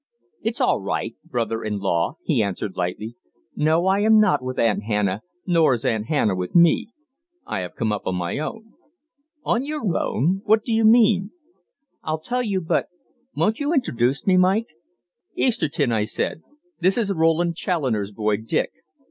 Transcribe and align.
"It's 0.41 0.59
all 0.59 0.81
right 0.81 1.15
brother 1.23 1.63
in 1.63 1.77
law," 1.77 2.15
he 2.23 2.41
answered 2.41 2.75
lightly. 2.75 3.17
"No, 3.55 3.85
I 3.85 3.99
am 3.99 4.19
not 4.19 4.41
with 4.41 4.57
Aunt 4.57 4.81
Hannah, 4.85 5.21
nor 5.45 5.75
is 5.75 5.85
Aunt 5.85 6.07
Hannah 6.07 6.33
with 6.35 6.55
me. 6.55 6.89
I 7.45 7.59
have 7.59 7.75
come 7.75 7.91
up 7.91 8.07
on 8.07 8.15
my 8.15 8.39
own." 8.39 8.73
"'On 9.43 9.63
your 9.63 9.83
own'? 9.95 10.41
What 10.43 10.63
do 10.63 10.71
you 10.73 10.85
mean?" 10.85 11.29
"I'll 12.01 12.17
tell 12.19 12.41
you, 12.41 12.61
but 12.61 12.87
won't 13.35 13.59
you 13.59 13.73
introduce 13.75 14.25
me, 14.25 14.37
Mike?" 14.37 14.65
"Easterton," 15.35 15.91
I 15.91 16.05
said, 16.05 16.41
"this 16.79 16.97
is 16.97 17.13
Roland 17.13 17.55
Challoner's 17.55 18.11
boy, 18.11 18.37
Dick. 18.37 18.71